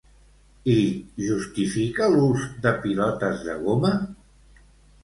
[0.75, 0.77] I
[1.25, 3.95] justifica l'ús de pilotes de goma?